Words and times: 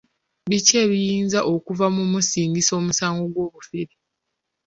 Biki 0.49 0.73
ebiyinza 0.83 1.39
okuva 1.53 1.85
mu 1.95 2.01
kumusingisa 2.05 2.71
omusango 2.79 3.23
gw'obufere. 3.33 3.93